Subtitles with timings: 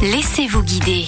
[0.00, 1.06] Laissez-vous guider.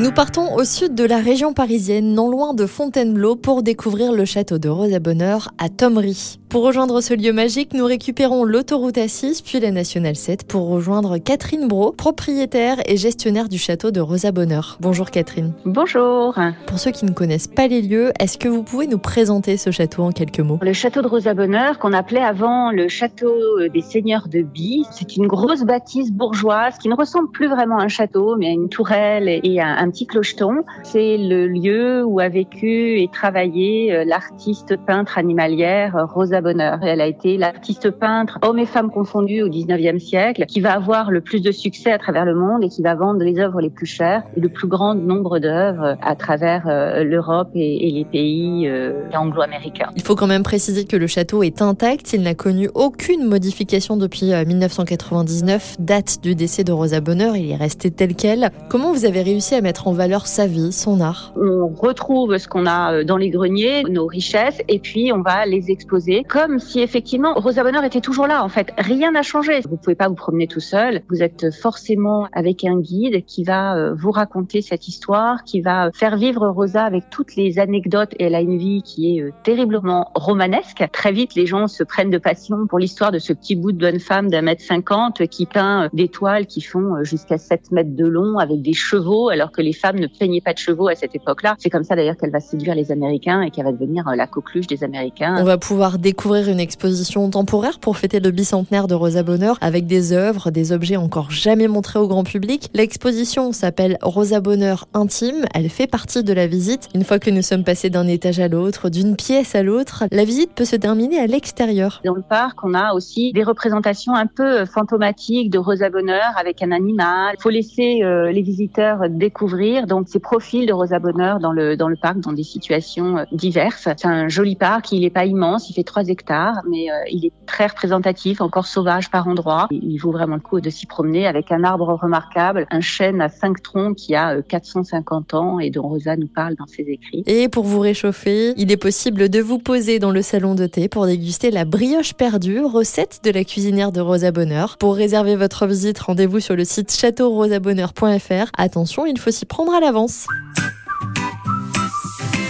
[0.00, 4.24] Nous partons au sud de la région parisienne, non loin de Fontainebleau, pour découvrir le
[4.24, 6.40] château de Rosa Bonheur à Thomery.
[6.48, 11.18] Pour rejoindre ce lieu magique, nous récupérons l'autoroute A6 puis la nationale 7 pour rejoindre
[11.18, 14.78] Catherine Bro, propriétaire et gestionnaire du château de Rosa Bonheur.
[14.80, 15.52] Bonjour Catherine.
[15.66, 16.38] Bonjour.
[16.66, 19.70] Pour ceux qui ne connaissent pas les lieux, est-ce que vous pouvez nous présenter ce
[19.70, 20.58] château en quelques mots?
[20.62, 23.30] Le château de Rosa Bonheur, qu'on appelait avant le château
[23.70, 27.82] des seigneurs de Bie, c'est une grosse bâtisse bourgeoise qui ne ressemble plus vraiment à
[27.82, 30.64] un château, mais à une tourelle et à un petit clocheton.
[30.82, 36.06] C'est le lieu où a vécu et travaillé euh, l'artiste peintre animalière euh,
[36.40, 36.78] Bonheur.
[36.82, 41.10] Elle a été l'artiste peintre, hommes et femmes confondus au 19e siècle, qui va avoir
[41.10, 43.70] le plus de succès à travers le monde et qui va vendre les œuvres les
[43.70, 48.70] plus chères et le plus grand nombre d'œuvres à travers euh, l'Europe et, les pays
[49.14, 49.88] anglo-américains.
[49.96, 52.12] Il faut quand même préciser que le château est intact.
[52.12, 57.36] Il n'a connu aucune modification depuis 1999, date du décès de Rosa Bonheur.
[57.36, 58.50] Il est resté tel quel.
[58.68, 61.32] Comment vous avez réussi à mettre en valeur sa vie, son art?
[61.36, 65.46] On retrouve ce qu'on a euh, dans les greniers, nos richesses, et puis on va
[65.46, 68.44] les exposer comme si effectivement Rosa Bonheur était toujours là.
[68.44, 69.60] En fait, rien n'a changé.
[69.68, 71.02] Vous pouvez pas vous promener tout seul.
[71.08, 75.90] Vous êtes forcément avec un guide qui va euh, vous raconter cette histoire, qui va
[75.94, 78.12] faire vivre Rosa avec toutes les anecdotes.
[78.18, 80.84] Et elle a une vie qui est euh, terriblement romanesque.
[80.92, 83.78] Très vite, les gens se prennent de passion pour l'histoire de ce petit bout de
[83.78, 88.06] bonne femme d'un mètre cinquante qui peint des toiles qui font jusqu'à 7 mètres de
[88.06, 91.14] long avec des chevaux alors que les femmes ne peignaient pas de chevaux à cette
[91.14, 91.56] époque-là.
[91.58, 94.26] C'est comme ça d'ailleurs qu'elle va séduire les Américains et qu'elle va devenir euh, la
[94.26, 95.36] coqueluche des Américains.
[95.38, 99.86] On va pouvoir découvrir une exposition temporaire pour fêter le bicentenaire de Rosa Bonheur avec
[99.86, 102.68] des œuvres, des objets encore jamais montrés au grand public.
[102.74, 105.46] L'exposition s'appelle Rosa Bonheur intime.
[105.54, 106.88] Elle fait partie de la visite.
[106.94, 110.24] Une fois que nous sommes passés d'un étage à l'autre, d'une pièce à l'autre, la
[110.24, 112.02] visite peut se terminer à l'extérieur.
[112.04, 116.32] Dans le parc, on a aussi des représentations un peu euh, fantomatiques de Rosa Bonheur
[116.36, 117.36] avec un animal.
[117.38, 121.76] Il faut laisser euh, les visiteurs découvrir donc ces profils de Rosa Bonheur dans le
[121.76, 123.88] dans le parc dans des situations euh, diverses.
[123.96, 127.26] C'est un joli parc, il n'est pas immense, il fait 3 hectares, mais euh, il
[127.26, 129.68] est très représentatif, encore sauvage par endroits.
[129.70, 133.28] Il vaut vraiment le coup de s'y promener avec un arbre remarquable, un chêne à
[133.28, 137.22] cinq troncs qui a 450 euh, ans et dont Rosa nous parle dans ses écrits.
[137.26, 140.88] Et pour vous réchauffer, il est possible de vous poser dans le salon de thé
[140.88, 144.76] pour déguster la brioche perdue, recette de la cuisinière de Rosa Bonheur.
[144.78, 148.50] Pour réserver votre visite, rendez-vous sur le site châteaurosabonheur.fr.
[148.56, 150.26] Attention, il faut s'y prendre à l'avance.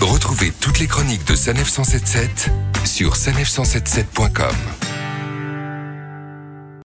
[0.00, 2.50] Retrouvez toutes les chroniques de Sanef 177
[2.84, 4.97] sur sanef177.com.